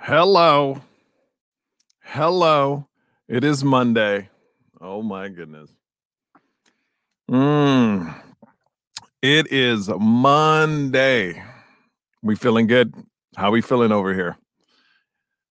[0.00, 0.80] Hello.
[2.02, 2.86] Hello.
[3.28, 4.30] It is Monday.
[4.80, 5.70] Oh my goodness.
[7.30, 8.14] Mm.
[9.20, 11.42] It is Monday.
[12.22, 12.94] We feeling good?
[13.36, 14.38] How we feeling over here?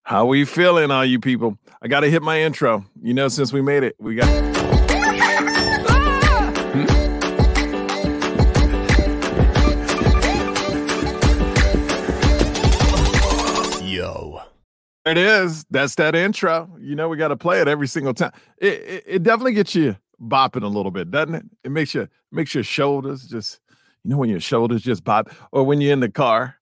[0.03, 1.59] How we feeling, all you people?
[1.81, 2.85] I got to hit my intro.
[3.01, 4.56] You know, since we made it, we got.
[15.07, 15.65] It is.
[15.69, 16.69] That's that intro.
[16.79, 18.31] You know, we got to play it every single time.
[18.57, 21.45] It, it, it definitely gets you bopping a little bit, doesn't it?
[21.63, 23.59] It makes you makes your shoulders just,
[24.03, 26.55] you know, when your shoulders just bop, or when you're in the car.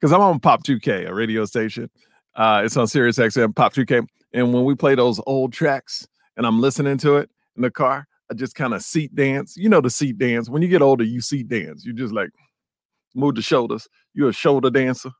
[0.00, 1.90] Because I'm on Pop 2K, a radio station.
[2.36, 6.06] Uh, it's on Sirius XM Pop 2K, and when we play those old tracks,
[6.36, 9.56] and I'm listening to it in the car, I just kind of seat dance.
[9.56, 10.48] You know the seat dance.
[10.48, 11.84] When you get older, you seat dance.
[11.84, 12.30] You just like
[13.14, 13.88] move the shoulders.
[14.14, 15.10] You're a shoulder dancer.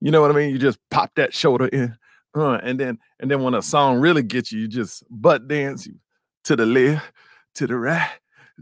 [0.00, 0.50] You know what I mean?
[0.50, 1.96] You just pop that shoulder in,
[2.34, 5.88] and then and then when a song really gets you, you just butt dance
[6.44, 7.12] to the left,
[7.56, 8.10] to the right,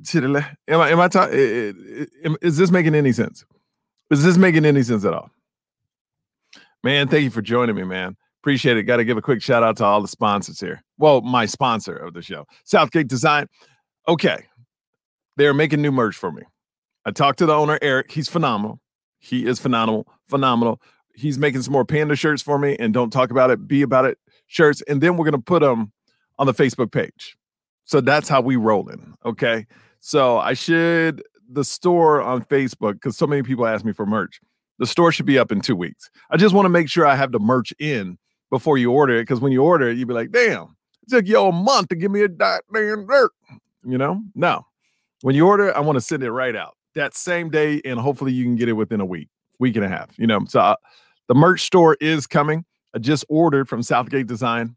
[0.06, 0.56] to the left.
[0.69, 1.37] Am I am I talking?
[2.42, 3.45] Is this making any sense?
[4.11, 5.31] Is this making any sense at all?
[6.83, 8.17] Man, thank you for joining me, man.
[8.42, 8.84] Appreciate it.
[8.84, 10.83] Got to give a quick shout out to all the sponsors here.
[10.97, 13.47] Well, my sponsor of the show, Southgate Design.
[14.07, 14.47] Okay,
[15.37, 16.42] they're making new merch for me.
[17.05, 18.12] I talked to the owner, Eric.
[18.12, 18.81] He's phenomenal.
[19.19, 20.81] He is phenomenal, phenomenal
[21.19, 24.05] he's making some more panda shirts for me and don't talk about it be about
[24.05, 25.92] it shirts and then we're going to put them
[26.38, 27.36] on the facebook page.
[27.84, 29.66] So that's how we rolling okay?
[30.00, 34.41] So i should the store on facebook because so many people ask me for merch
[34.78, 36.08] the store should be up in two weeks.
[36.30, 38.19] I just want to make sure i have the merch in
[38.50, 41.27] before you order it because when you order it you'd be like damn it took
[41.27, 43.33] you a month to give me a damn dirt
[43.84, 44.20] you know?
[44.34, 44.66] No.
[45.22, 48.33] When you order i want to send it right out that same day and hopefully
[48.33, 50.41] you can get it within a week week and a half you know?
[50.48, 50.77] So I,
[51.29, 52.65] the merch store is coming.
[52.95, 54.77] I just ordered from Southgate Design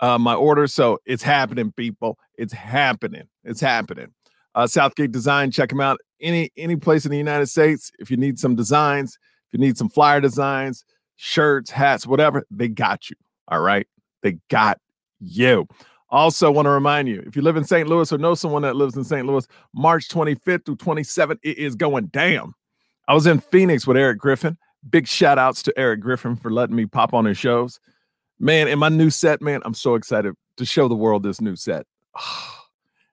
[0.00, 0.66] uh, my order.
[0.66, 2.18] So it's happening, people.
[2.36, 3.24] It's happening.
[3.44, 4.08] It's happening.
[4.54, 5.98] Uh, Southgate Design, check them out.
[6.20, 9.76] Any any place in the United States, if you need some designs, if you need
[9.76, 10.84] some flyer designs,
[11.16, 13.16] shirts, hats, whatever, they got you.
[13.48, 13.86] All right.
[14.22, 14.78] They got
[15.20, 15.66] you.
[16.08, 17.88] Also, want to remind you if you live in St.
[17.88, 19.26] Louis or know someone that lives in St.
[19.26, 22.54] Louis, March 25th through 27th, it is going down.
[23.08, 24.56] I was in Phoenix with Eric Griffin.
[24.88, 27.80] Big shout outs to Eric Griffin for letting me pop on his shows.
[28.38, 31.56] Man, in my new set, man, I'm so excited to show the world this new
[31.56, 31.86] set.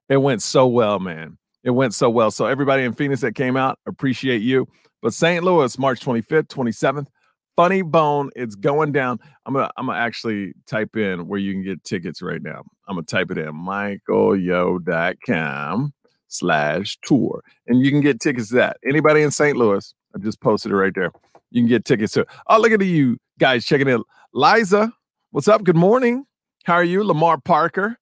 [0.10, 1.38] it went so well, man.
[1.64, 2.32] It went so well.
[2.32, 4.68] So everybody in Phoenix that came out, appreciate you.
[5.02, 5.44] But St.
[5.44, 7.08] Louis, March 25th, 27th,
[7.56, 9.20] Funny Bone, it's going down.
[9.46, 12.64] I'm gonna I'm gonna actually type in where you can get tickets right now.
[12.88, 15.94] I'm gonna type it in michaelyo.com
[16.28, 17.44] slash tour.
[17.68, 18.78] And you can get tickets to that.
[18.88, 19.58] Anybody in St.
[19.58, 21.12] Louis, I just posted it right there.
[21.52, 22.26] You can get tickets to.
[22.48, 24.02] Oh, look at you guys checking in.
[24.34, 24.92] Liza,
[25.32, 25.64] what's up?
[25.64, 26.26] Good morning.
[26.64, 27.04] How are you?
[27.04, 27.98] Lamar Parker.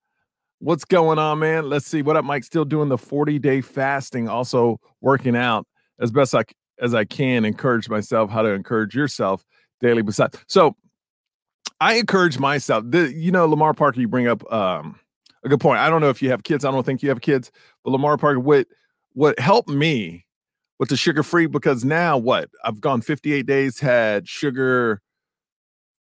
[0.60, 1.68] What's going on, man?
[1.68, 2.02] Let's see.
[2.02, 2.44] What up, Mike?
[2.44, 5.66] Still doing the 40 day fasting, also working out
[6.00, 6.44] as best I,
[6.80, 7.44] as I can.
[7.44, 9.44] Encourage myself how to encourage yourself
[9.82, 10.04] daily.
[10.04, 10.76] Besides, so
[11.82, 12.84] I encourage myself.
[12.88, 15.00] The, you know, Lamar Parker, you bring up um,
[15.44, 15.80] a good point.
[15.80, 16.66] I don't know if you have kids.
[16.66, 17.52] I don't think you have kids,
[17.84, 18.68] but Lamar Parker, what
[19.14, 20.26] what helped me
[20.80, 22.50] with the sugar free because now what?
[22.64, 25.02] I've gone 58 days, had sugar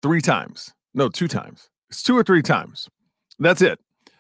[0.04, 0.74] three times.
[0.94, 1.70] No, two times.
[1.90, 2.90] It's two or three times.
[3.40, 3.80] That's it.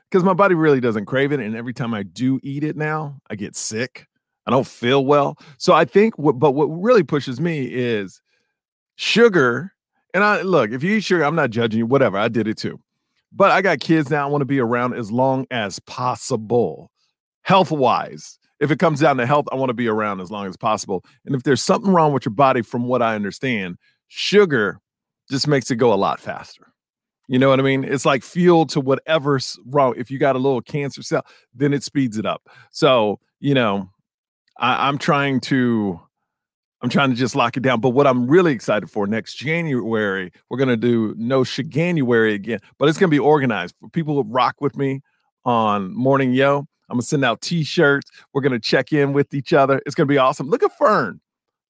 [0.10, 1.40] Because my body really doesn't crave it.
[1.40, 4.08] And every time I do eat it now, I get sick.
[4.48, 5.38] I don't feel well.
[5.58, 8.22] So I think what, but what really pushes me is
[8.96, 9.74] sugar.
[10.14, 12.18] And I look, if you eat sugar, I'm not judging you, whatever.
[12.18, 12.80] I did it too.
[13.34, 16.90] But I got kids now I want to be around as long as possible,
[17.42, 20.48] health wise if it comes down to health, I want to be around as long
[20.48, 21.04] as possible.
[21.26, 23.78] And if there's something wrong with your body, from what I understand,
[24.08, 24.80] sugar
[25.30, 26.72] just makes it go a lot faster.
[27.28, 27.84] You know what I mean?
[27.84, 29.96] It's like fuel to whatever's wrong.
[29.98, 32.48] If you got a little cancer cell, then it speeds it up.
[32.72, 33.90] So, you know,
[34.58, 36.00] I, I'm trying to
[36.82, 37.82] I'm trying to just lock it down.
[37.82, 42.90] But what I'm really excited for next January, we're gonna do no January again, but
[42.90, 43.74] it's gonna be organized.
[43.91, 45.02] People will rock with me
[45.46, 46.68] on Morning Yo.
[46.90, 48.11] I'm gonna send out t-shirts.
[48.34, 49.82] We're gonna check in with each other.
[49.85, 50.49] It's gonna be awesome.
[50.49, 51.20] Look at Fern.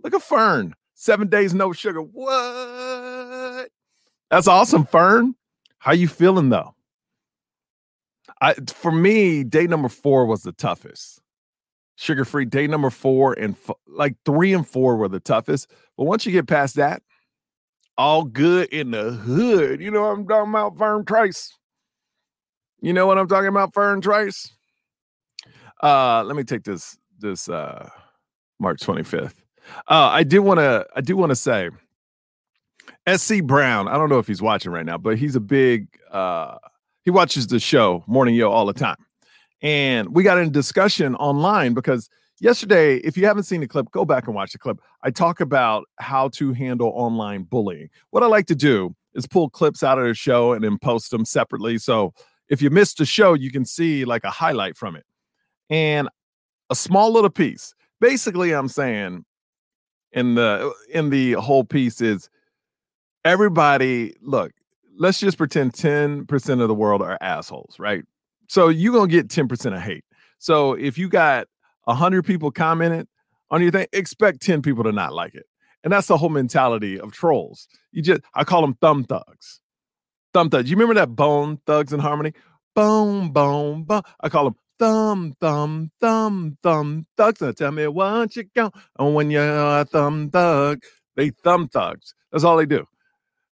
[0.03, 0.75] Look at Fern.
[0.93, 2.01] Seven days no sugar.
[2.01, 3.69] What?
[4.29, 5.35] That's awesome, Fern.
[5.77, 6.75] How you feeling though?
[8.41, 11.21] I for me, day number four was the toughest.
[11.95, 15.71] Sugar free day number four and f- like three and four were the toughest.
[15.97, 17.01] But once you get past that,
[17.97, 19.81] all good in the hood.
[19.81, 21.57] You know what I'm talking about, Fern Trace.
[22.81, 24.51] You know what I'm talking about, Fern Trace.
[25.81, 27.89] Uh, let me take this this uh
[28.59, 29.33] March 25th.
[29.87, 31.69] Uh, I do want to I do want to say
[33.07, 36.57] SC Brown, I don't know if he's watching right now, but he's a big uh
[37.03, 38.97] he watches the show Morning Yo all the time.
[39.61, 44.05] And we got in discussion online because yesterday, if you haven't seen the clip, go
[44.05, 44.79] back and watch the clip.
[45.03, 47.89] I talk about how to handle online bullying.
[48.11, 51.11] What I like to do is pull clips out of the show and then post
[51.11, 51.77] them separately.
[51.77, 52.13] So
[52.49, 55.05] if you missed the show, you can see like a highlight from it.
[55.69, 56.09] And
[56.69, 57.73] a small little piece.
[57.99, 59.25] Basically, I'm saying
[60.11, 62.29] in the in the whole piece is
[63.23, 64.51] everybody look
[64.97, 68.03] let's just pretend 10% of the world are assholes right?
[68.47, 70.05] So you're gonna get 10% of hate.
[70.37, 71.47] So if you got
[71.83, 73.07] 100 people commenting
[73.51, 75.45] on your thing expect 10 people to not like it.
[75.83, 77.67] And that's the whole mentality of trolls.
[77.91, 79.61] You just i call them thumb thugs.
[80.33, 80.69] Thumb thugs.
[80.69, 82.33] You remember that Bone Thugs-n-Harmony?
[82.73, 87.41] Boom boom boom i call them thumb, thumb, thumb, thumb thugs.
[87.41, 88.73] Now tell me what you got.
[88.97, 90.83] And when you're a thumb thug,
[91.15, 92.13] they thumb thugs.
[92.31, 92.85] That's all they do.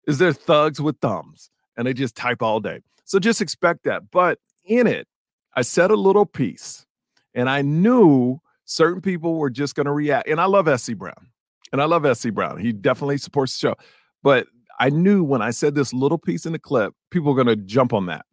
[0.07, 2.79] Is they're thugs with thumbs and they just type all day.
[3.05, 4.11] So just expect that.
[4.11, 5.07] But in it,
[5.55, 6.85] I said a little piece
[7.33, 10.27] and I knew certain people were just going to react.
[10.27, 11.27] And I love SC Brown.
[11.71, 12.57] And I love SC Brown.
[12.57, 13.75] He definitely supports the show.
[14.23, 14.47] But
[14.79, 17.63] I knew when I said this little piece in the clip, people were going to
[17.63, 18.25] jump on that.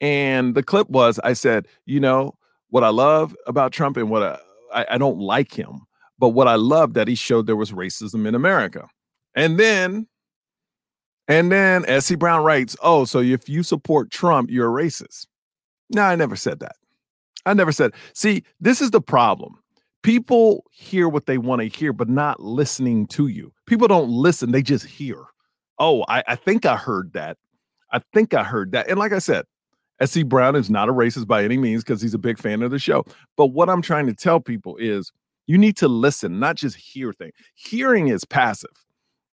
[0.00, 2.36] And the clip was I said, you know,
[2.70, 4.38] what I love about Trump and what I,
[4.72, 5.82] I, I don't like him,
[6.18, 8.88] but what I love that he showed there was racism in America.
[9.34, 10.06] And then,
[11.28, 15.26] and then SC Brown writes, oh, so if you support Trump, you're a racist.
[15.90, 16.76] No, I never said that.
[17.46, 19.56] I never said, see, this is the problem.
[20.02, 23.52] People hear what they want to hear, but not listening to you.
[23.66, 25.24] People don't listen, they just hear.
[25.78, 27.36] Oh, I, I think I heard that.
[27.92, 28.88] I think I heard that.
[28.88, 29.44] And like I said,
[30.04, 32.70] SC Brown is not a racist by any means because he's a big fan of
[32.70, 33.04] the show.
[33.36, 35.12] But what I'm trying to tell people is
[35.46, 37.32] you need to listen, not just hear things.
[37.54, 38.70] Hearing is passive,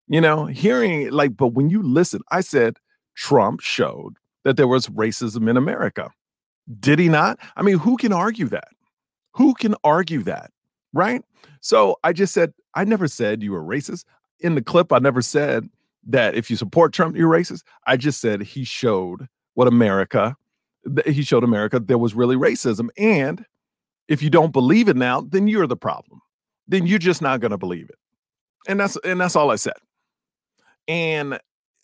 [0.08, 2.78] you know, hearing like, but when you listen, I said
[3.16, 6.10] Trump showed that there was racism in America.
[6.80, 7.40] Did he not?
[7.56, 8.70] I mean, who can argue that?
[9.34, 10.52] Who can argue that?
[10.94, 11.24] Right.
[11.62, 14.06] So I just said, I never said you were racist.
[14.40, 15.70] In the clip, I never said
[16.08, 17.64] that if you support Trump, you're racist.
[17.86, 20.36] I just said he showed what America
[21.06, 22.90] he showed America there was really racism.
[22.98, 23.46] And
[24.08, 26.22] if you don't believe it now, then you're the problem.
[26.68, 27.98] Then you're just not going to believe it.
[28.68, 29.74] And that's and that's all I said.
[30.88, 31.40] And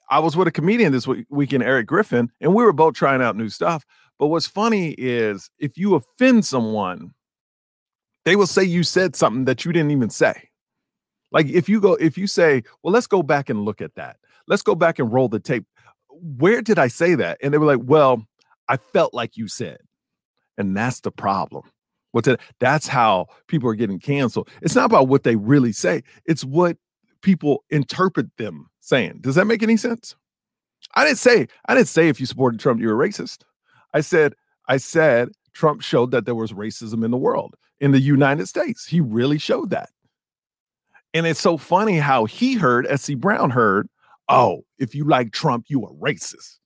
[0.10, 3.22] I was with a comedian this week, weekend, Eric Griffin, and we were both trying
[3.22, 3.86] out new stuff.
[4.20, 7.14] But what's funny is if you offend someone,
[8.26, 10.50] they will say you said something that you didn't even say.
[11.32, 14.18] Like if you go, if you say, well, let's go back and look at that.
[14.48, 15.66] Let's go back and roll the tape.
[16.10, 17.38] Where did I say that?
[17.42, 18.26] And they were like, well,
[18.70, 19.80] I felt like you said.
[20.58, 21.64] And that's the problem.
[22.12, 22.40] What's it?
[22.60, 24.50] That's how people are getting canceled.
[24.62, 26.78] It's not about what they really say, it's what
[27.22, 29.20] people interpret them saying.
[29.22, 30.16] Does that make any sense?
[30.96, 33.40] I didn't say, I didn't say if you supported Trump, you're a racist.
[33.94, 34.36] I said,
[34.68, 38.86] I said Trump showed that there was racism in the world, in the United States.
[38.86, 39.90] He really showed that.
[41.14, 43.88] And it's so funny how he heard, SC Brown heard,
[44.30, 46.58] oh, if you like Trump, you are racist.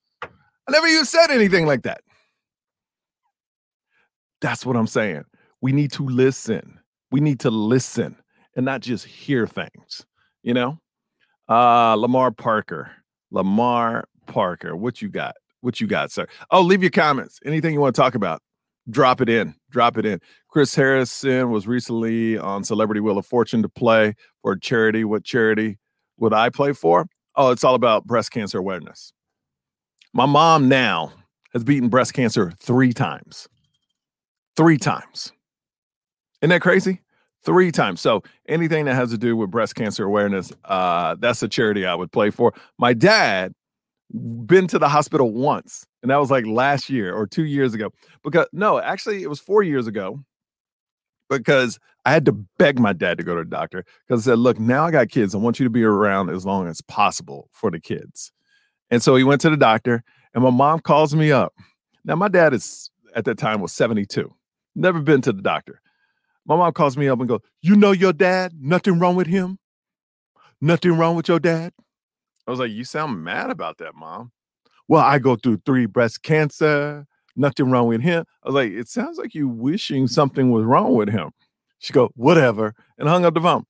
[0.67, 2.01] I never even said anything like that.
[4.41, 5.23] That's what I'm saying.
[5.61, 6.79] We need to listen.
[7.11, 8.17] We need to listen
[8.55, 10.05] and not just hear things,
[10.43, 10.79] you know?
[11.49, 12.91] Uh Lamar Parker.
[13.31, 14.75] Lamar Parker.
[14.75, 15.35] What you got?
[15.61, 16.27] What you got, sir?
[16.51, 17.39] Oh, leave your comments.
[17.45, 18.41] Anything you want to talk about,
[18.89, 19.55] drop it in.
[19.71, 20.19] Drop it in.
[20.49, 25.03] Chris Harrison was recently on Celebrity Wheel of Fortune to play for charity.
[25.03, 25.77] What charity
[26.17, 27.07] would I play for?
[27.35, 29.13] Oh, it's all about breast cancer awareness.
[30.17, 31.13] My mom now
[31.53, 33.47] has beaten breast cancer three times.
[34.55, 35.31] Three times.
[36.41, 37.01] Isn't that crazy?
[37.45, 38.01] Three times.
[38.01, 41.93] So anything that has to do with breast cancer awareness, uh, that's a charity I
[41.93, 42.51] would play for.
[42.79, 43.53] My dad
[44.47, 47.91] been to the hospital once, and that was like last year or two years ago.
[48.23, 50.23] Because no, actually, it was four years ago.
[51.29, 54.39] Because I had to beg my dad to go to the doctor because I said,
[54.39, 55.35] "Look, now I got kids.
[55.35, 58.31] I want you to be around as long as possible for the kids."
[58.89, 60.03] And so he went to the doctor,
[60.33, 61.53] and my mom calls me up.
[62.05, 64.33] Now, my dad is at that time was 72,
[64.75, 65.81] never been to the doctor.
[66.45, 68.53] My mom calls me up and goes, You know your dad?
[68.59, 69.59] Nothing wrong with him?
[70.61, 71.73] Nothing wrong with your dad?
[72.47, 74.31] I was like, You sound mad about that, mom.
[74.87, 78.23] Well, I go through three breast cancer, nothing wrong with him.
[78.43, 81.31] I was like, It sounds like you wishing something was wrong with him.
[81.79, 83.65] She go, Whatever, and hung up the phone.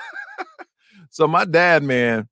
[1.10, 2.28] so my dad, man,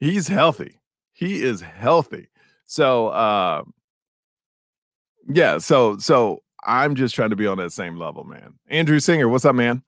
[0.00, 0.80] he's healthy
[1.12, 2.28] he is healthy.
[2.64, 3.62] So uh
[5.28, 8.54] yeah, so so I'm just trying to be on that same level, man.
[8.68, 9.82] Andrew Singer, what's up, man?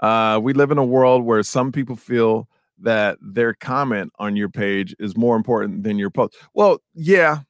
[0.00, 2.48] Uh we live in a world where some people feel
[2.82, 6.34] that their comment on your page is more important than your post.
[6.54, 7.40] Well, yeah,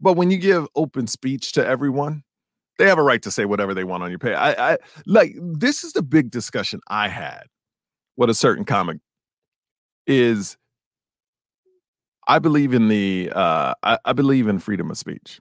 [0.00, 2.24] but when you give open speech to everyone,
[2.78, 4.34] they have a right to say whatever they want on your page.
[4.34, 7.42] I, I like this is the big discussion I had
[8.16, 8.98] with a certain comic
[10.06, 10.56] is
[12.30, 15.40] I believe in the uh I, I believe in freedom of speech.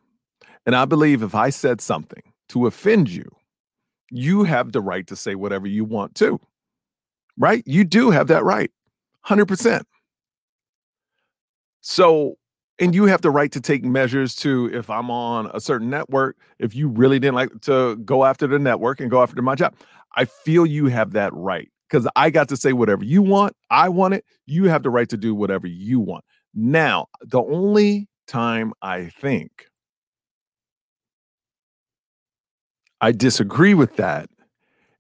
[0.65, 3.29] And I believe if I said something to offend you,
[4.10, 6.39] you have the right to say whatever you want to.
[7.38, 7.62] Right?
[7.67, 8.72] You do have that right.
[9.27, 9.84] 100%.
[11.81, 12.38] So,
[12.79, 16.38] and you have the right to take measures to if I'm on a certain network,
[16.58, 19.75] if you really didn't like to go after the network and go after my job,
[20.15, 23.55] I feel you have that right because I got to say whatever you want.
[23.69, 24.25] I want it.
[24.48, 26.25] You have the right to do whatever you want.
[26.53, 29.70] Now, the only time I think
[33.01, 34.29] I disagree with that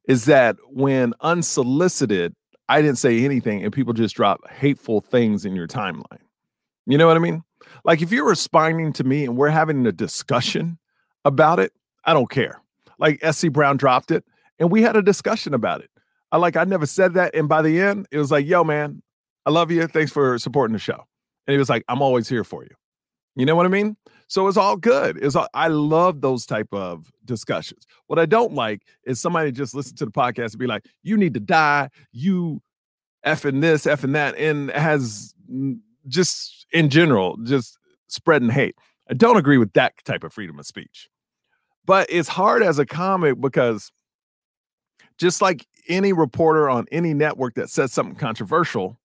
[0.07, 2.33] is that when unsolicited,
[2.67, 6.21] I didn't say anything and people just drop hateful things in your timeline.
[6.85, 7.43] You know what I mean?
[7.83, 10.77] Like if you're responding to me and we're having a discussion
[11.25, 11.73] about it,
[12.05, 12.61] I don't care.
[12.97, 14.23] Like SC Brown dropped it
[14.59, 15.89] and we had a discussion about it.
[16.31, 17.35] I like I never said that.
[17.35, 19.01] And by the end, it was like, yo, man,
[19.45, 19.87] I love you.
[19.87, 21.05] Thanks for supporting the show.
[21.49, 22.69] And he was like, I'm always here for you.
[23.35, 23.97] You know what I mean?
[24.27, 25.17] So it's all good.
[25.17, 27.87] It's all, I love those type of discussions.
[28.05, 31.17] What I don't like is somebody just listen to the podcast and be like, "You
[31.17, 31.89] need to die.
[32.11, 32.61] You
[33.25, 35.33] effing this, effing that," and has
[36.07, 37.79] just in general just
[38.09, 38.75] spreading hate.
[39.09, 41.09] I don't agree with that type of freedom of speech.
[41.83, 43.91] But it's hard as a comic because
[45.17, 48.98] just like any reporter on any network that says something controversial,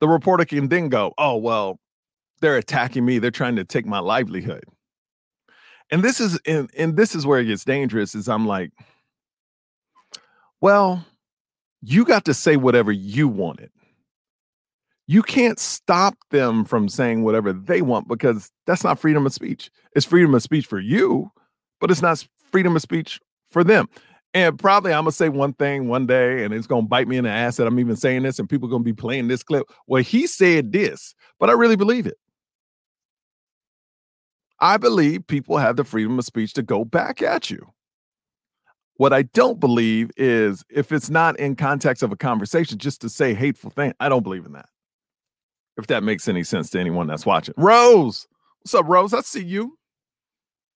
[0.00, 1.78] the reporter can then go, "Oh well,
[2.40, 3.18] they're attacking me.
[3.18, 4.64] They're trying to take my livelihood.
[5.90, 8.72] And this is and, and this is where it gets dangerous is I'm like,
[10.60, 11.04] well,
[11.82, 13.70] you got to say whatever you wanted.
[15.06, 19.70] You can't stop them from saying whatever they want because that's not freedom of speech.
[19.96, 21.32] It's freedom of speech for you,
[21.80, 23.88] but it's not freedom of speech for them.
[24.32, 27.24] And probably I'm gonna say one thing one day, and it's gonna bite me in
[27.24, 29.66] the ass that I'm even saying this, and people are gonna be playing this clip.
[29.86, 32.16] Well, he said this, but I really believe it.
[34.60, 37.72] I believe people have the freedom of speech to go back at you.
[38.96, 43.08] What I don't believe is if it's not in context of a conversation, just to
[43.08, 43.94] say hateful thing.
[43.98, 44.68] I don't believe in that.
[45.78, 47.54] If that makes any sense to anyone that's watching.
[47.56, 48.28] Rose,
[48.60, 49.14] what's up, Rose?
[49.14, 49.78] I see you.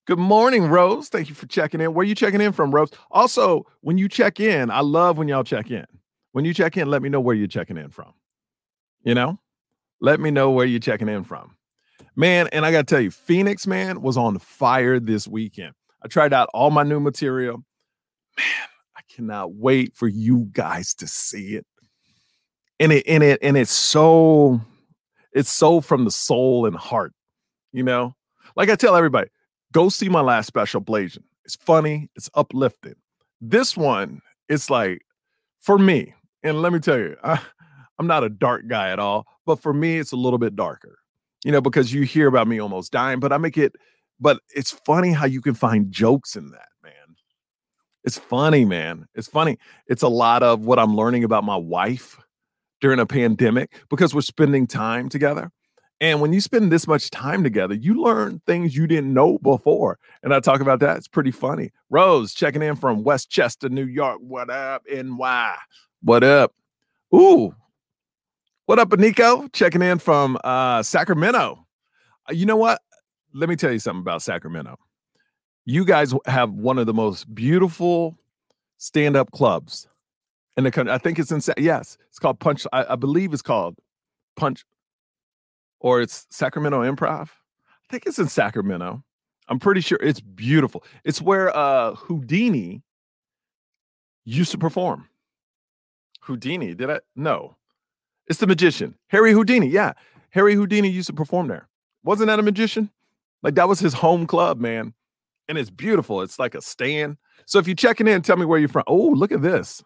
[0.06, 1.08] Good morning, Rose.
[1.08, 1.94] Thank you for checking in.
[1.94, 2.90] Where are you checking in from, Rose?
[3.11, 5.87] Also, when you check in, I love when y'all check in.
[6.32, 8.12] When you check in, let me know where you're checking in from.
[9.02, 9.38] You know,
[10.02, 11.56] let me know where you're checking in from.
[12.16, 15.73] Man, and I got to tell you, Phoenix, man, was on fire this weekend.
[16.02, 17.64] I tried out all my new material.
[18.37, 21.66] Man, I cannot wait for you guys to see it.
[22.78, 24.61] And it and it and it's so
[25.32, 27.14] it's so from the soul and heart,
[27.73, 28.14] you know.
[28.56, 29.30] Like I tell everybody,
[29.75, 31.25] go see my last special Blazing.
[31.45, 32.95] It's funny, it's uplifting.
[33.43, 35.02] This one, it's like
[35.61, 37.38] for me, and let me tell you, I,
[37.99, 40.99] I'm not a dark guy at all, but for me, it's a little bit darker
[41.45, 43.76] you know, because you hear about me almost dying, but I make it,
[44.19, 46.93] but it's funny how you can find jokes in that, man.
[48.02, 49.07] It's funny, man.
[49.14, 49.59] It's funny.
[49.87, 52.19] It's a lot of what I'm learning about my wife
[52.81, 55.50] during a pandemic because we're spending time together.
[56.04, 59.99] And when you spend this much time together, you learn things you didn't know before.
[60.23, 60.99] And I talk about that.
[60.99, 61.73] It's pretty funny.
[61.88, 64.18] Rose checking in from Westchester, New York.
[64.20, 65.54] What up, NY?
[66.02, 66.52] What up?
[67.14, 67.54] Ooh,
[68.66, 69.49] what up, Nico?
[69.54, 71.66] Checking in from uh, Sacramento.
[72.28, 72.82] Uh, you know what?
[73.32, 74.78] Let me tell you something about Sacramento.
[75.64, 78.18] You guys have one of the most beautiful
[78.76, 79.88] stand-up clubs
[80.58, 80.92] in the country.
[80.92, 82.66] I think it's in yes, it's called Punch.
[82.75, 83.78] I, I believe it's called
[84.37, 84.66] Punch,
[85.81, 87.28] or it's Sacramento Improv.
[87.28, 89.02] I think it's in Sacramento.
[89.49, 90.85] I'm pretty sure it's beautiful.
[91.04, 92.83] It's where uh Houdini
[94.25, 95.09] used to perform.
[96.21, 97.00] Houdini, did I?
[97.14, 97.57] No.
[98.26, 99.66] It's the magician, Harry Houdini.
[99.66, 99.93] Yeah,
[100.31, 101.69] Harry Houdini used to perform there.
[102.04, 102.90] Wasn't that a magician?
[103.43, 104.95] Like that was his home club, man.
[105.47, 106.23] And it's beautiful.
[106.23, 107.19] It's like a stand.
[107.45, 108.85] So if you're checking in, tell me where you're from.
[108.87, 109.85] Oh, look at this.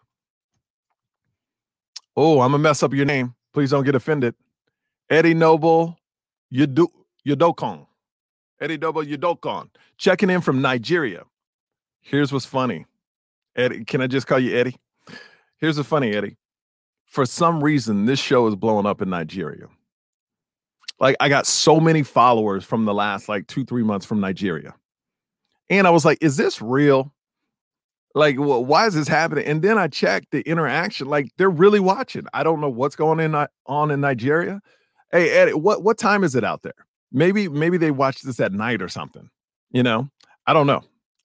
[2.15, 3.35] Oh, I'm gonna mess up your name.
[3.53, 4.35] Please don't get offended.
[5.09, 5.97] Eddie Noble
[6.53, 6.87] Yudu
[7.27, 7.85] Yudokon.
[8.61, 9.69] Eddie Noble Yudokon.
[9.97, 11.23] Checking in from Nigeria.
[12.01, 12.85] Here's what's funny.
[13.55, 14.77] Eddie, can I just call you Eddie?
[15.57, 16.37] Here's what's funny, Eddie
[17.09, 19.65] for some reason this show is blowing up in Nigeria.
[20.99, 24.75] Like I got so many followers from the last like 2 3 months from Nigeria.
[25.69, 27.13] And I was like, is this real?
[28.15, 29.45] Like, wh- why is this happening?
[29.45, 31.07] And then I checked the interaction.
[31.07, 32.25] Like, they're really watching.
[32.33, 34.61] I don't know what's going in, uh, on in Nigeria.
[35.11, 36.73] Hey, Eddie, what what time is it out there?
[37.11, 39.29] Maybe maybe they watch this at night or something.
[39.71, 40.09] You know,
[40.47, 40.81] I don't know.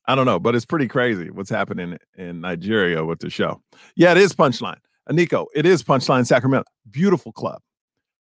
[0.07, 3.63] I don't know, but it's pretty crazy what's happening in Nigeria with the show.
[3.97, 4.79] Yeah, it is Punchline.
[5.11, 6.65] Nico, it is Punchline Sacramento.
[6.91, 7.61] Beautiful club.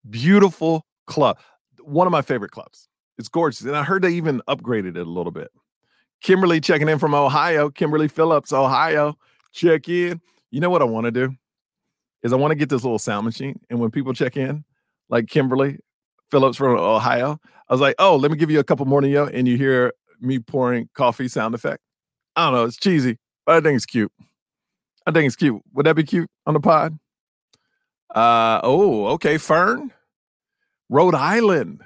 [0.09, 1.39] Beautiful club.
[1.81, 2.87] One of my favorite clubs.
[3.17, 3.61] It's gorgeous.
[3.61, 5.51] And I heard they even upgraded it a little bit.
[6.21, 7.69] Kimberly checking in from Ohio.
[7.69, 9.17] Kimberly Phillips, Ohio.
[9.51, 10.21] Check in.
[10.51, 11.35] You know what I want to do?
[12.23, 13.59] Is I want to get this little sound machine.
[13.69, 14.63] And when people check in,
[15.13, 15.77] like Kimberly
[16.31, 17.39] Phillips from Ohio,
[17.69, 19.27] I was like, oh, let me give you a couple morning yo.
[19.27, 21.83] And you hear me pouring coffee sound effect.
[22.35, 22.65] I don't know.
[22.65, 24.11] It's cheesy, but I think it's cute.
[25.05, 25.61] I think it's cute.
[25.73, 26.97] Would that be cute on the pod?
[28.13, 29.37] Uh oh, okay.
[29.37, 29.93] Fern,
[30.89, 31.83] Rhode Island.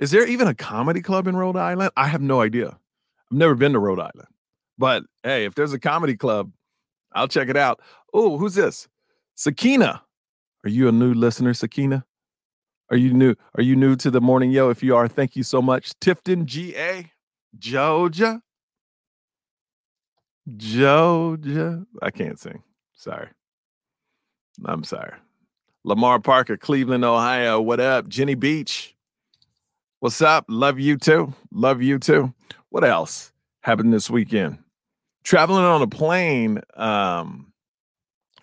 [0.00, 1.92] Is there even a comedy club in Rhode Island?
[1.96, 2.68] I have no idea.
[2.68, 4.28] I've never been to Rhode Island.
[4.76, 6.50] But hey, if there's a comedy club,
[7.12, 7.80] I'll check it out.
[8.12, 8.88] Oh, who's this?
[9.36, 10.02] Sakina.
[10.64, 12.04] Are you a new listener, Sakina?
[12.90, 13.34] Are you new?
[13.56, 14.70] Are you new to the morning yo?
[14.70, 15.98] If you are, thank you so much.
[16.00, 17.10] Tifton GA,
[17.58, 18.42] Georgia.
[20.56, 21.86] Georgia.
[22.02, 22.62] I can't sing.
[22.94, 23.28] Sorry.
[24.64, 25.14] I'm sorry.
[25.84, 27.60] Lamar Parker, Cleveland, Ohio.
[27.60, 28.08] What up?
[28.08, 28.94] Jenny Beach.
[30.00, 30.44] What's up?
[30.48, 31.32] Love you too.
[31.50, 32.34] Love you too.
[32.68, 34.58] What else happened this weekend?
[35.24, 36.60] Traveling on a plane.
[36.74, 37.52] Um,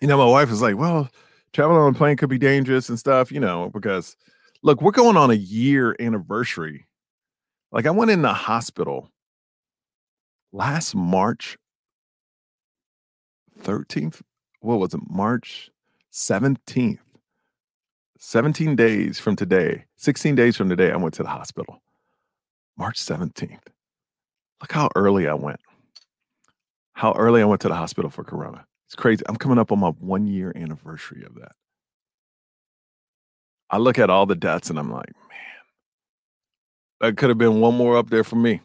[0.00, 1.08] you know, my wife was like, well,
[1.52, 4.16] traveling on a plane could be dangerous and stuff, you know, because
[4.62, 6.86] look, we're going on a year anniversary.
[7.70, 9.10] Like I went in the hospital
[10.52, 11.56] last March
[13.60, 14.22] 13th.
[14.60, 15.00] What was it?
[15.08, 15.70] March
[16.12, 16.98] 17th.
[18.18, 21.82] 17 days from today, 16 days from today, I went to the hospital.
[22.78, 23.66] March 17th.
[24.60, 25.58] Look how early I went.
[26.92, 28.64] How early I went to the hospital for Corona.
[28.86, 29.24] It's crazy.
[29.28, 31.52] I'm coming up on my one year anniversary of that.
[33.72, 35.38] I look at all the dots and I'm like, man,
[37.00, 38.60] that could have been one more up there for me.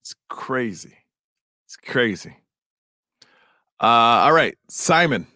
[0.00, 0.96] It's crazy.
[1.66, 2.34] It's crazy.
[3.80, 5.26] Uh, all right, Simon.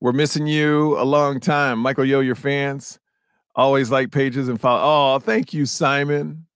[0.00, 1.78] We're missing you a long time.
[1.78, 2.98] Michael Yo, your fans
[3.54, 4.80] always like pages and follow.
[4.82, 6.46] Oh, thank you, Simon.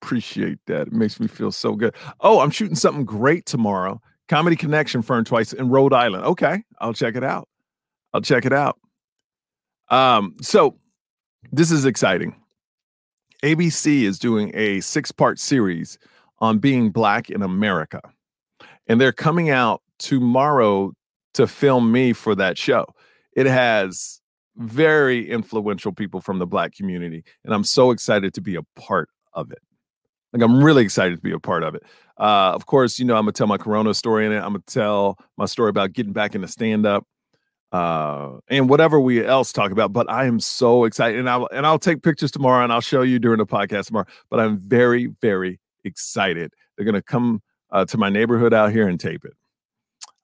[0.00, 0.86] Appreciate that.
[0.86, 1.94] It makes me feel so good.
[2.20, 4.00] Oh, I'm shooting something great tomorrow.
[4.28, 6.24] Comedy Connection Fern twice in Rhode Island.
[6.24, 7.48] Okay, I'll check it out.
[8.14, 8.79] I'll check it out.
[9.90, 10.76] Um, so
[11.52, 12.36] this is exciting.
[13.42, 15.98] ABC is doing a six-part series
[16.38, 18.00] on being black in America.
[18.86, 20.92] And they're coming out tomorrow
[21.34, 22.86] to film me for that show.
[23.36, 24.20] It has
[24.56, 29.08] very influential people from the black community, and I'm so excited to be a part
[29.32, 29.60] of it.
[30.32, 31.82] Like I'm really excited to be a part of it.
[32.18, 34.38] Uh, of course, you know I'm gonna tell my Corona story in it.
[34.38, 37.06] I'm gonna tell my story about getting back into stand up,
[37.72, 39.92] uh, and whatever we else talk about.
[39.92, 43.02] But I am so excited, and I'll and I'll take pictures tomorrow, and I'll show
[43.02, 44.06] you during the podcast tomorrow.
[44.28, 46.52] But I'm very very excited.
[46.76, 49.34] They're gonna come uh, to my neighborhood out here and tape it.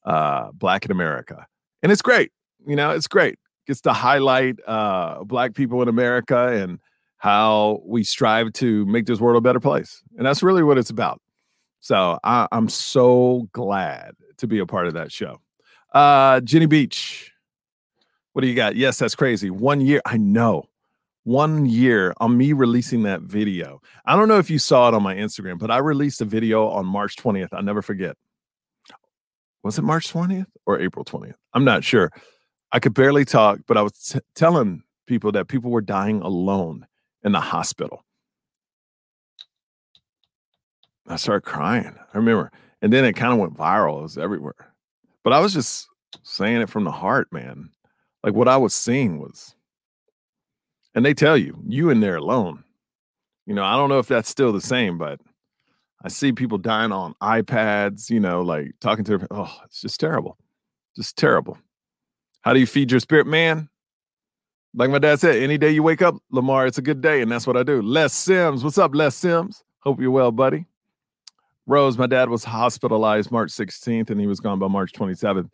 [0.04, 1.46] Uh, Black in America,
[1.82, 2.32] and it's great.
[2.66, 3.38] You know, it's great.
[3.66, 6.78] Gets to highlight uh, Black people in America and
[7.18, 10.02] how we strive to make this world a better place.
[10.16, 11.20] And that's really what it's about.
[11.80, 15.40] So I, I, am so glad to be a part of that show.
[15.94, 17.32] Uh, Jenny Beach,
[18.36, 18.76] what do you got?
[18.76, 19.48] Yes, that's crazy.
[19.48, 20.68] One year, I know.
[21.24, 23.80] One year on me releasing that video.
[24.04, 26.68] I don't know if you saw it on my Instagram, but I released a video
[26.68, 27.48] on March 20th.
[27.54, 28.14] I'll never forget.
[29.62, 31.36] Was it March 20th or April 20th?
[31.54, 32.12] I'm not sure.
[32.72, 36.86] I could barely talk, but I was t- telling people that people were dying alone
[37.24, 38.04] in the hospital.
[41.06, 41.96] I started crying.
[42.12, 42.52] I remember.
[42.82, 44.00] And then it kind of went viral.
[44.00, 44.74] It was everywhere.
[45.24, 45.88] But I was just
[46.22, 47.70] saying it from the heart, man.
[48.26, 49.54] Like what I was seeing was,
[50.96, 52.64] and they tell you, you in there alone.
[53.46, 55.20] You know, I don't know if that's still the same, but
[56.02, 60.00] I see people dying on iPads, you know, like talking to their, oh, it's just
[60.00, 60.36] terrible.
[60.96, 61.56] Just terrible.
[62.40, 63.68] How do you feed your spirit, man?
[64.74, 67.22] Like my dad said, any day you wake up, Lamar, it's a good day.
[67.22, 67.80] And that's what I do.
[67.80, 68.64] Les Sims.
[68.64, 69.62] What's up, Les Sims?
[69.84, 70.66] Hope you're well, buddy.
[71.64, 75.48] Rose, my dad was hospitalized March 16th and he was gone by March 27th.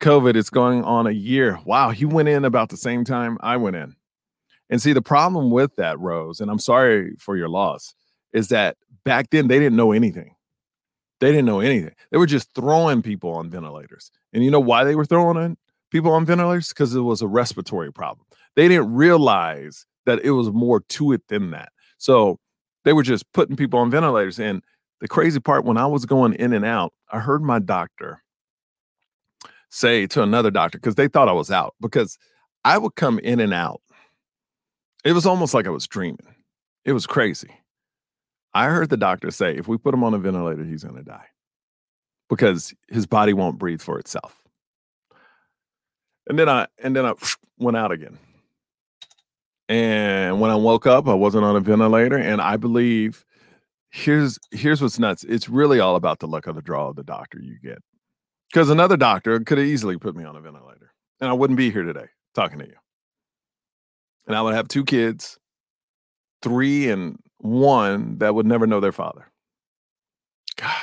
[0.00, 1.58] COVID is going on a year.
[1.64, 3.96] Wow, he went in about the same time I went in.
[4.68, 7.94] And see, the problem with that, Rose, and I'm sorry for your loss,
[8.32, 10.34] is that back then they didn't know anything.
[11.20, 11.94] They didn't know anything.
[12.10, 14.10] They were just throwing people on ventilators.
[14.32, 15.56] And you know why they were throwing on
[15.90, 16.68] people on ventilators?
[16.68, 18.26] Because it was a respiratory problem.
[18.54, 21.70] They didn't realize that it was more to it than that.
[21.98, 22.38] So
[22.84, 24.38] they were just putting people on ventilators.
[24.38, 24.62] And
[25.00, 28.22] the crazy part when I was going in and out, I heard my doctor
[29.68, 32.18] say to another doctor because they thought I was out because
[32.64, 33.80] I would come in and out.
[35.04, 36.34] It was almost like I was dreaming.
[36.84, 37.50] It was crazy.
[38.54, 41.02] I heard the doctor say if we put him on a ventilator, he's going to
[41.02, 41.26] die
[42.28, 44.42] because his body won't breathe for itself.
[46.28, 47.14] And then I and then I
[47.58, 48.18] went out again.
[49.68, 53.24] And when I woke up, I wasn't on a ventilator and I believe
[53.90, 55.24] here's here's what's nuts.
[55.24, 57.78] It's really all about the luck of the draw of the doctor you get.
[58.52, 61.70] Because another doctor could have easily put me on a ventilator and I wouldn't be
[61.70, 62.74] here today talking to you.
[64.26, 65.38] And I would have two kids,
[66.42, 69.30] three and one that would never know their father.
[70.56, 70.74] God.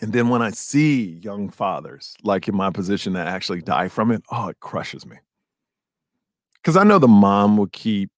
[0.00, 4.10] And then when I see young fathers like in my position that actually die from
[4.10, 5.16] it, oh, it crushes me.
[6.56, 8.10] Because I know the mom will keep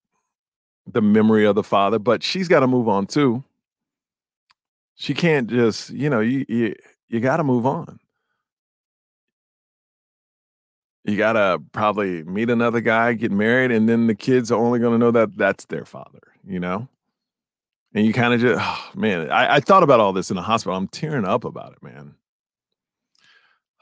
[0.87, 3.45] the memory of the father, but she's got to move on too.
[4.97, 6.75] She can't just, you know, you you,
[7.09, 8.01] you got to move on.
[11.05, 14.81] You got to probably meet another guy, get married, and then the kids are only
[14.81, 16.89] going to know that that's their father, you know?
[17.95, 20.43] And you kind of just, oh, man, I, I thought about all this in the
[20.43, 20.77] hospital.
[20.77, 22.15] I'm tearing up about it, man.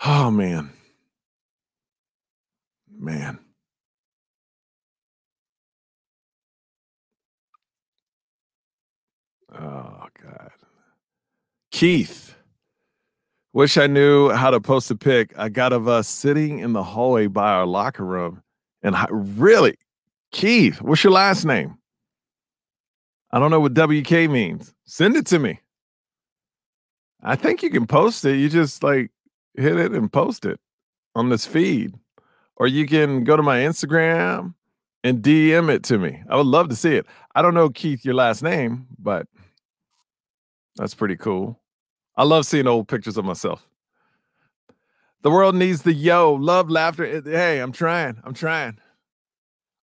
[0.05, 0.71] Oh, man.
[2.99, 3.39] Man.
[9.53, 10.51] Oh God.
[11.75, 12.37] Keith.
[13.53, 15.35] Wish I knew how to post a pic.
[15.37, 18.45] I got of us sitting in the hallway by our locker room.
[18.85, 19.75] And I, really,
[20.31, 21.79] Keith, what's your last name?
[23.33, 24.73] I don't know what WK means.
[24.85, 25.59] Send it to me.
[27.25, 28.37] I think you can post it.
[28.37, 29.11] You just like
[29.57, 30.61] hit it and post it
[31.17, 31.93] on this feed.
[32.55, 34.55] Or you can go to my Instagram
[35.03, 36.23] and DM it to me.
[36.31, 37.07] I would love to see it.
[37.35, 39.27] I don't know, Keith, your last name, but
[40.77, 41.61] that's pretty cool.
[42.17, 43.67] I love seeing old pictures of myself.
[45.23, 47.23] The world needs the yo, love, laughter.
[47.23, 48.21] Hey, I'm trying.
[48.25, 48.79] I'm trying.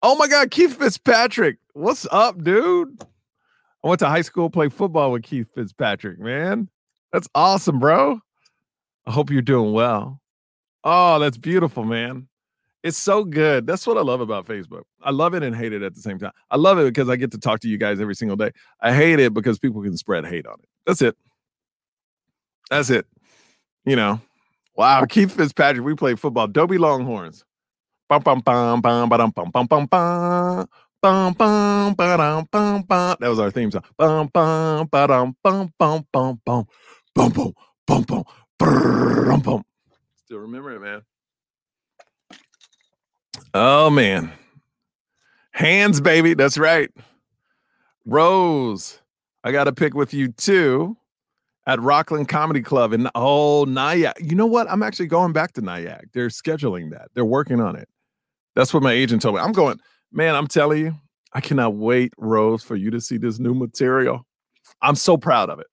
[0.02, 1.58] Oh my God, Keith Fitzpatrick.
[1.74, 3.02] What's up, dude?
[3.84, 6.68] I went to high school, play football with Keith Fitzpatrick, man.
[7.12, 8.20] That's awesome, bro.
[9.06, 10.20] I hope you're doing well.
[10.82, 12.28] Oh, that's beautiful, man.
[12.82, 13.66] It's so good.
[13.66, 14.82] That's what I love about Facebook.
[15.02, 16.32] I love it and hate it at the same time.
[16.50, 18.52] I love it because I get to talk to you guys every single day.
[18.80, 20.68] I hate it because people can spread hate on it.
[20.86, 21.16] That's it.
[22.70, 23.06] That's it.
[23.84, 24.20] You know.
[24.76, 25.84] Wow, Keith Fitzpatrick.
[25.84, 26.48] We played football.
[26.48, 27.44] Dobie Longhorns.
[33.20, 33.84] That was our theme song.
[40.24, 41.02] Still remember it, man.
[43.54, 44.32] Oh man.
[45.52, 46.34] Hands, baby.
[46.34, 46.90] That's right.
[48.04, 49.00] Rose,
[49.42, 50.96] I got to pick with you too
[51.66, 54.16] at Rockland Comedy Club in oh Nyack.
[54.20, 54.70] You know what?
[54.70, 56.06] I'm actually going back to Nyack.
[56.12, 57.08] They're scheduling that.
[57.14, 57.88] They're working on it.
[58.54, 59.40] That's what my agent told me.
[59.40, 59.78] I'm going,
[60.12, 60.34] man.
[60.34, 60.94] I'm telling you,
[61.32, 64.26] I cannot wait, Rose, for you to see this new material.
[64.80, 65.66] I'm so proud of it.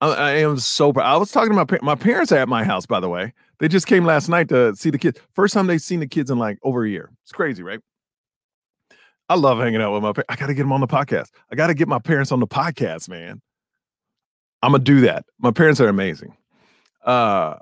[0.00, 1.12] I, I am so proud.
[1.12, 3.32] I was talking to my my parents are at my house, by the way.
[3.58, 5.20] They just came last night to see the kids.
[5.32, 7.10] First time they've seen the kids in like over a year.
[7.22, 7.80] It's crazy, right?
[9.28, 10.26] I love hanging out with my parents.
[10.28, 11.30] I got to get them on the podcast.
[11.50, 13.40] I got to get my parents on the podcast, man.
[14.64, 15.26] I'm gonna do that.
[15.38, 16.34] My parents are amazing.
[17.04, 17.56] Uh,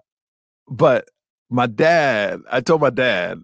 [0.69, 1.09] but
[1.51, 3.39] my dad, I told my dad,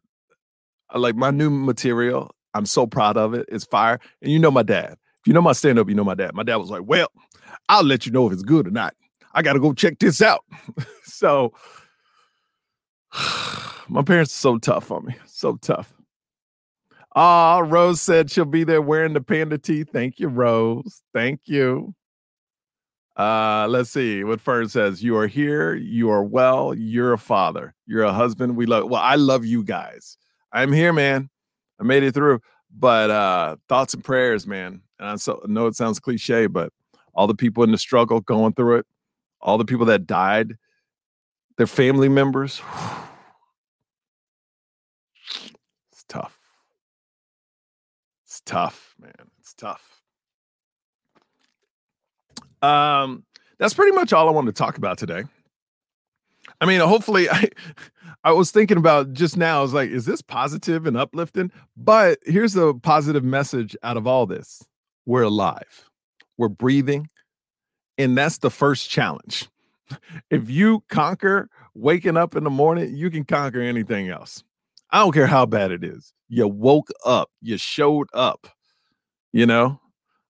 [0.94, 2.30] like my new material.
[2.54, 3.46] I'm so proud of it.
[3.48, 3.98] It's fire.
[4.22, 4.92] And you know my dad.
[4.92, 6.34] If you know my stand up, you know my dad.
[6.34, 7.08] My dad was like, Well,
[7.68, 8.94] I'll let you know if it's good or not.
[9.34, 10.44] I got to go check this out.
[11.02, 11.52] so
[13.88, 15.16] my parents are so tough on me.
[15.26, 15.92] So tough.
[17.16, 19.82] Ah, Rose said she'll be there wearing the panda tee.
[19.82, 21.02] Thank you, Rose.
[21.12, 21.96] Thank you.
[23.18, 25.02] Uh, let's see what Fern says.
[25.02, 28.56] You are here, you are well, you're a father, you're a husband.
[28.56, 30.16] We love well, I love you guys.
[30.52, 31.28] I'm here, man.
[31.80, 32.40] I made it through.
[32.70, 34.82] But uh thoughts and prayers, man.
[35.00, 36.72] And I so, know it sounds cliche, but
[37.12, 38.86] all the people in the struggle going through it,
[39.40, 40.56] all the people that died,
[41.56, 42.62] their family members.
[45.92, 46.38] It's tough.
[48.24, 49.12] It's tough, man.
[49.40, 49.97] It's tough.
[52.62, 53.24] Um,
[53.58, 55.24] that's pretty much all I wanted to talk about today.
[56.60, 57.48] I mean, hopefully, I
[58.24, 59.60] I was thinking about just now.
[59.60, 61.50] I was like, is this positive and uplifting?
[61.76, 64.62] But here's the positive message out of all this:
[65.06, 65.88] we're alive,
[66.36, 67.08] we're breathing,
[67.96, 69.48] and that's the first challenge.
[70.30, 74.44] If you conquer waking up in the morning, you can conquer anything else.
[74.90, 76.12] I don't care how bad it is.
[76.28, 78.48] You woke up, you showed up,
[79.32, 79.80] you know.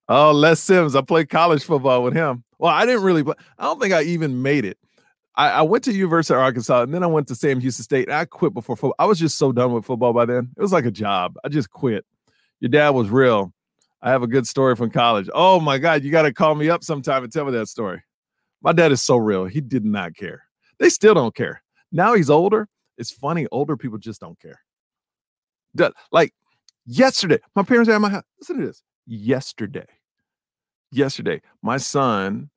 [0.09, 0.97] Oh, Les Sims.
[0.97, 2.45] I played college football with him.
[2.59, 3.35] Well, I didn't really play.
[3.59, 4.79] I don't think I even made it.
[5.35, 8.11] I, I went to University of Arkansas and then I went to Sam Houston State.
[8.11, 8.97] I quit before football.
[8.99, 10.51] I was just so done with football by then.
[10.57, 11.37] It was like a job.
[11.45, 12.05] I just quit.
[12.61, 13.53] Your dad was real.
[14.03, 15.29] I have a good story from college.
[15.33, 18.03] Oh my God, you got to call me up sometime and tell me that story.
[18.63, 19.45] My dad is so real.
[19.45, 20.45] He did not care.
[20.81, 21.63] They still don't care.
[21.93, 22.69] Now he's older.
[22.97, 23.47] It's funny.
[23.53, 24.61] Older people just don't care.
[26.11, 26.33] Like
[26.87, 28.25] yesterday, my parents at my house.
[28.41, 28.83] Listen to this.
[29.07, 29.87] Yesterday,
[30.91, 32.51] yesterday, my son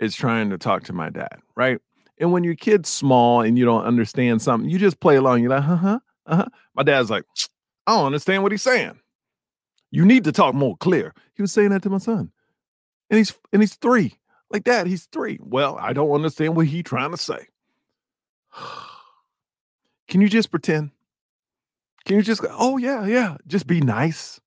[0.00, 1.80] is trying to talk to my dad, right?
[2.18, 5.40] And when your kid's small and you don't understand something, you just play along.
[5.40, 6.46] You're like, uh huh, uh huh.
[6.74, 7.24] My dad's like,
[7.86, 8.98] I don't understand what he's saying.
[9.90, 11.14] You need to talk more clear.
[11.34, 12.30] He was saying that to my son.
[13.10, 14.14] And he's and he's three.
[14.50, 15.38] Like dad, he's three.
[15.40, 17.46] Well, I don't understand what he's trying to say.
[20.08, 20.90] Can you just pretend?
[22.04, 24.40] Can you just go, oh yeah, yeah, just be nice?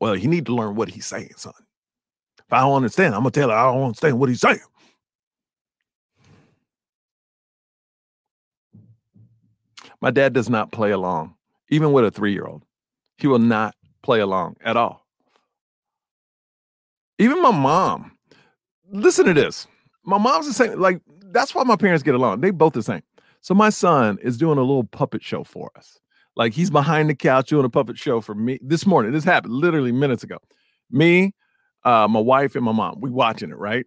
[0.00, 1.54] Well, you need to learn what he's saying, son.
[2.50, 4.60] I don't understand, I'm gonna tell her I don't understand what he's saying.
[10.00, 11.34] My dad does not play along,
[11.70, 12.62] even with a three-year-old.
[13.18, 15.06] He will not play along at all.
[17.18, 18.12] Even my mom.
[18.90, 19.66] Listen to this.
[20.04, 20.78] My mom's the same.
[20.78, 21.00] Like
[21.32, 22.40] that's why my parents get along.
[22.40, 23.02] They both the same.
[23.40, 25.98] So my son is doing a little puppet show for us.
[26.36, 29.12] Like he's behind the couch doing a puppet show for me this morning.
[29.12, 30.38] This happened literally minutes ago.
[30.90, 31.32] Me,
[31.86, 33.00] uh, my wife, and my mom.
[33.00, 33.86] We watching it, right?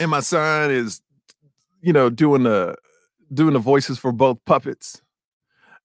[0.00, 1.02] And my son is,
[1.82, 2.76] you know, doing the
[3.32, 5.02] doing the voices for both puppets.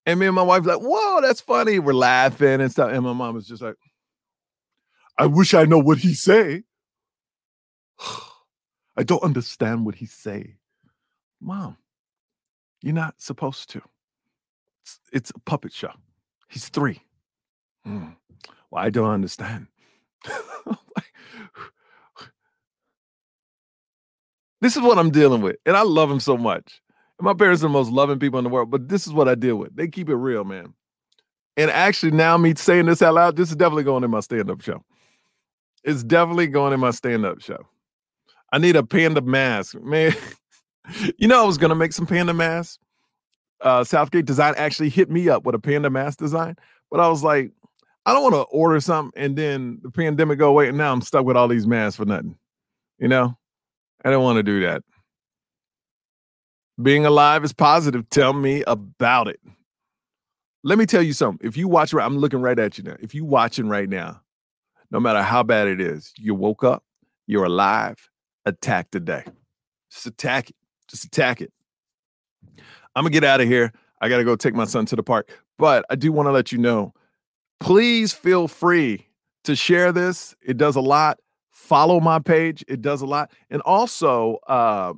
[0.06, 1.78] And me and my wife like, whoa, that's funny.
[1.78, 2.90] We're laughing and stuff.
[2.90, 3.76] And my mom is just like,
[5.18, 6.62] I wish I know what he say.
[8.96, 10.56] I don't understand what he say.
[11.40, 11.76] Mom,
[12.82, 13.82] you're not supposed to.
[14.82, 15.92] It's, it's a puppet show.
[16.48, 17.02] He's three.
[17.86, 18.16] Mm.
[18.70, 19.66] Well, I don't understand.
[24.60, 25.56] this is what I'm dealing with.
[25.66, 26.80] And I love him so much.
[27.18, 29.28] And my parents are the most loving people in the world, but this is what
[29.28, 29.74] I deal with.
[29.74, 30.74] They keep it real, man.
[31.56, 34.62] And actually, now me saying this out loud, this is definitely going in my stand-up
[34.62, 34.84] show.
[35.84, 37.66] It's definitely going in my stand-up show.
[38.52, 40.14] I need a panda mask, man.
[41.18, 42.78] you know, I was gonna make some panda masks.
[43.60, 46.56] Uh, Southgate Design actually hit me up with a panda mask design,
[46.90, 47.52] but I was like,
[48.06, 51.02] I don't want to order something and then the pandemic go away, and now I'm
[51.02, 52.36] stuck with all these masks for nothing.
[52.98, 53.36] You know,
[54.04, 54.82] I don't want to do that.
[56.82, 58.08] Being alive is positive.
[58.10, 59.40] Tell me about it.
[60.62, 61.46] Let me tell you something.
[61.46, 62.96] If you watch, I'm looking right at you now.
[63.00, 64.20] If you watching right now,
[64.90, 66.84] no matter how bad it is, you woke up,
[67.26, 68.10] you're alive.
[68.46, 69.24] Attack today.
[69.90, 70.56] Just attack it.
[70.88, 71.52] Just attack it.
[72.94, 73.72] I'm gonna get out of here.
[74.00, 75.30] I gotta go take my son to the park.
[75.58, 76.94] But I do want to let you know,
[77.60, 79.06] please feel free
[79.44, 80.34] to share this.
[80.42, 81.18] It does a lot.
[81.60, 82.64] Follow my page.
[82.68, 83.30] It does a lot.
[83.50, 84.94] And also, uh,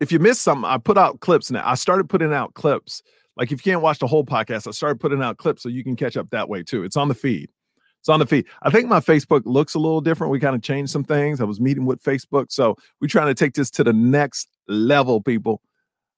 [0.00, 1.68] if you miss something, I put out clips now.
[1.68, 3.02] I started putting out clips.
[3.36, 5.82] Like if you can't watch the whole podcast, I started putting out clips so you
[5.82, 6.84] can catch up that way too.
[6.84, 7.50] It's on the feed.
[7.98, 8.46] It's on the feed.
[8.62, 10.30] I think my Facebook looks a little different.
[10.30, 11.40] We kind of changed some things.
[11.40, 12.46] I was meeting with Facebook.
[12.52, 15.60] So we're trying to take this to the next level, people.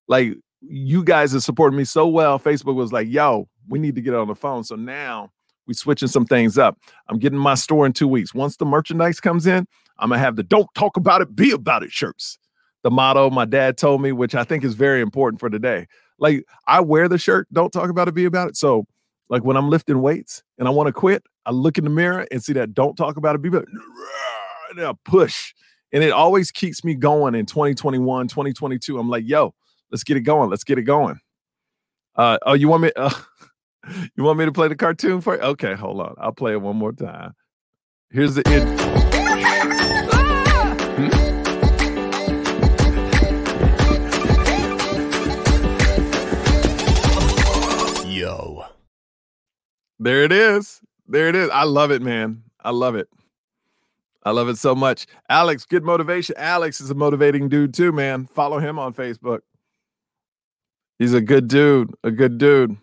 [0.09, 2.39] Like you guys have supported me so well.
[2.39, 4.63] Facebook was like, yo, we need to get on the phone.
[4.63, 5.31] So now
[5.71, 6.77] we switching some things up.
[7.09, 8.35] I'm getting my store in two weeks.
[8.35, 9.69] Once the merchandise comes in,
[10.01, 12.41] I'm gonna have the don't talk about it, be about it shirts.
[12.83, 15.87] The motto my dad told me, which I think is very important for today.
[16.19, 18.57] Like I wear the shirt, don't talk about it, be about it.
[18.57, 18.85] So
[19.29, 22.27] like when I'm lifting weights and I want to quit, I look in the mirror
[22.33, 23.69] and see that don't talk about it, be about it,
[24.71, 25.55] and I push.
[25.93, 28.99] And it always keeps me going in 2021, 2022.
[28.99, 29.55] I'm like, yo,
[29.93, 30.51] let's get it going.
[30.51, 31.21] Let's get it going.
[32.17, 32.91] Uh, oh, you want me?
[32.97, 33.11] Uh,
[34.17, 35.41] you want me to play the cartoon for you?
[35.41, 36.15] Okay, hold on.
[36.19, 37.35] I'll play it one more time.
[38.11, 38.81] Here's the it.
[40.97, 41.31] Hmm?
[48.11, 48.65] Yo.
[49.99, 50.81] There it is.
[51.07, 51.49] There it is.
[51.51, 52.43] I love it, man.
[52.63, 53.09] I love it.
[54.25, 55.07] I love it so much.
[55.29, 56.35] Alex, good motivation.
[56.37, 58.27] Alex is a motivating dude too, man.
[58.27, 59.41] Follow him on Facebook.
[60.99, 61.95] He's a good dude.
[62.05, 62.77] A good dude.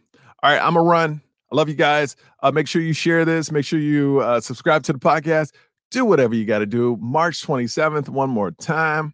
[0.44, 1.22] All right, I'm a run.
[1.52, 2.16] I love you guys.
[2.44, 3.52] Uh, make sure you share this.
[3.52, 5.54] Make sure you uh, subscribe to the podcast.
[5.90, 6.98] Do whatever you got to do.
[7.00, 9.14] March 27th, one more time.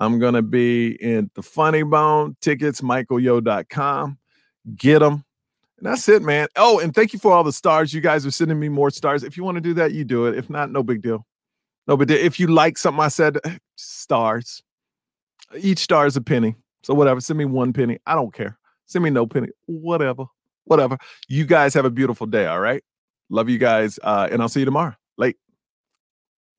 [0.00, 4.18] I'm going to be in the Funny Bone tickets, michaelyo.com.
[4.76, 5.24] Get them.
[5.78, 6.48] And that's it, man.
[6.56, 7.94] Oh, and thank you for all the stars.
[7.94, 9.22] You guys are sending me more stars.
[9.22, 10.36] If you want to do that, you do it.
[10.36, 11.24] If not, no big deal.
[11.86, 12.18] No big deal.
[12.18, 13.38] If you like something I said,
[13.76, 14.62] stars.
[15.56, 16.56] Each star is a penny.
[16.82, 17.20] So whatever.
[17.20, 17.98] Send me one penny.
[18.06, 18.58] I don't care.
[18.86, 19.48] Send me no penny.
[19.66, 20.24] Whatever.
[20.68, 20.98] Whatever.
[21.28, 22.46] You guys have a beautiful day.
[22.46, 22.82] All right.
[23.30, 23.98] Love you guys.
[24.02, 24.94] Uh, and I'll see you tomorrow.
[25.16, 25.36] Late.